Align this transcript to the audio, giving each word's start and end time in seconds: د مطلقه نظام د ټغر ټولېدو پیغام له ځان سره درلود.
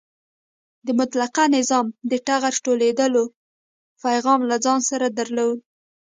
د 0.85 0.87
مطلقه 0.99 1.43
نظام 1.57 1.85
د 2.11 2.13
ټغر 2.27 2.53
ټولېدو 2.65 3.23
پیغام 4.03 4.39
له 4.49 4.57
ځان 4.65 4.79
سره 4.89 5.07
درلود. 5.19 5.57